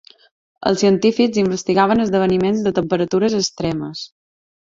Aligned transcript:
Els 0.69 0.79
científics 0.83 1.37
investigaven 1.41 2.01
esdeveniments 2.07 2.65
de 2.69 2.73
temperatures 2.81 3.37
extremes. 3.43 4.03